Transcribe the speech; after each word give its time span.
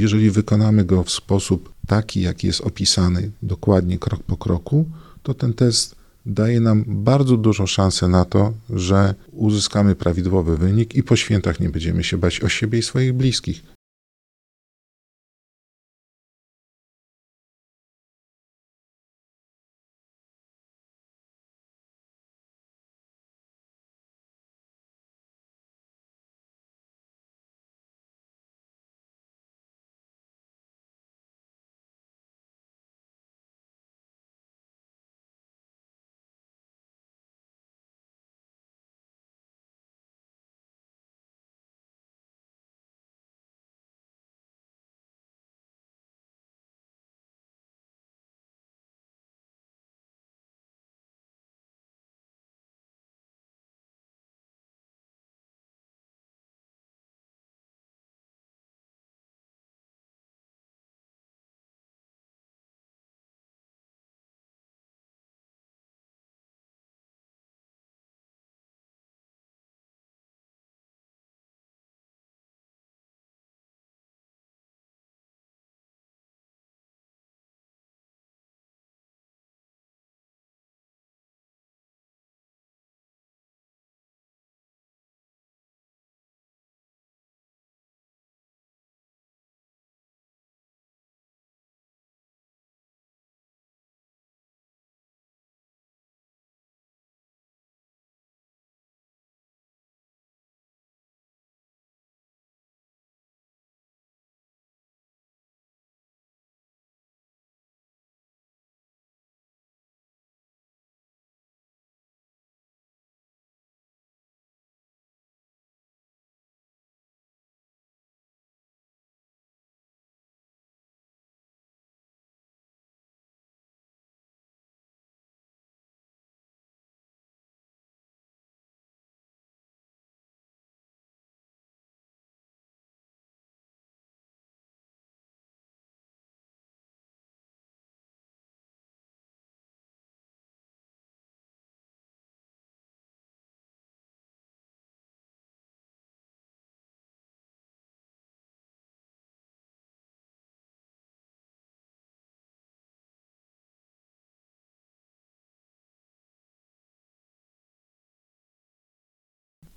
jeżeli 0.00 0.30
wykonamy 0.30 0.84
go 0.84 1.04
w 1.04 1.10
sposób 1.10 1.72
taki, 1.86 2.20
jaki 2.20 2.46
jest 2.46 2.60
opisany, 2.60 3.30
dokładnie 3.42 3.98
krok 3.98 4.22
po 4.22 4.36
kroku, 4.36 4.84
to 5.22 5.34
ten 5.34 5.52
test 5.52 5.94
daje 6.26 6.60
nam 6.60 6.84
bardzo 6.86 7.36
dużą 7.36 7.66
szansę 7.66 8.08
na 8.08 8.24
to, 8.24 8.52
że 8.70 9.14
uzyskamy 9.32 9.94
prawidłowy 9.94 10.56
wynik 10.56 10.94
i 10.94 11.02
po 11.02 11.16
świętach 11.16 11.60
nie 11.60 11.70
będziemy 11.70 12.04
się 12.04 12.18
bać 12.18 12.40
o 12.40 12.48
siebie 12.48 12.78
i 12.78 12.82
swoich 12.82 13.12
bliskich. 13.12 13.62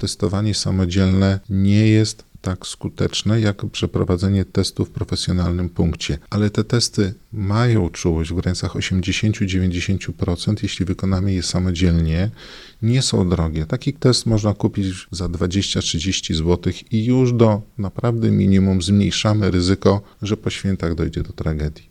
Testowanie 0.04 0.54
samodzielne 0.54 1.40
nie 1.50 1.88
jest 1.88 2.24
tak 2.42 2.68
skuteczne 2.68 3.42
jak 3.42 3.66
przeprowadzenie 3.66 4.46
testu 4.46 4.86
w 4.86 4.90
profesjonalnym 4.90 5.70
punkcie. 5.70 6.18
Ale 6.30 6.50
te 6.50 6.64
testy 6.64 7.14
mają 7.34 7.90
czułość 7.90 8.32
w 8.32 8.36
granicach 8.36 8.74
80-90%, 8.76 10.56
jeśli 10.64 10.86
wykonamy 10.86 11.34
je 11.34 11.44
samodzielnie. 11.44 12.30
Nie 12.82 13.02
są 13.02 13.30
drogie. 13.30 13.66
Taki 13.66 13.94
test 13.94 14.26
można 14.26 14.54
kupić 14.54 15.08
za 15.12 15.26
20-30 15.26 16.34
zł 16.34 16.74
i 16.92 17.06
już 17.06 17.34
do 17.34 17.62
naprawdę 17.78 18.32
minimum 18.32 18.82
zmniejszamy 18.82 19.52
ryzyko, 19.52 20.02
że 20.22 20.38
po 20.38 20.50
świętach 20.50 20.96
dojdzie 20.96 21.24
do 21.24 21.34
tragedii. 21.34 21.82